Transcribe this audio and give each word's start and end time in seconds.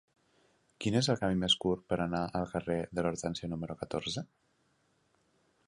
Quin 0.85 0.95
és 1.01 1.09
el 1.13 1.19
camí 1.23 1.37
més 1.43 1.55
curt 1.65 1.83
per 1.93 1.99
anar 2.05 2.21
al 2.39 2.47
carrer 2.53 2.79
de 2.99 3.05
l'Hortènsia 3.05 3.53
número 3.53 3.77
catorze? 3.83 4.25